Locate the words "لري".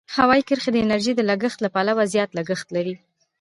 2.75-2.95